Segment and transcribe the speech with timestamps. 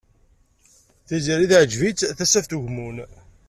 [1.07, 2.97] Tiziri teɛjeb-itt Tasaft Ugemmun.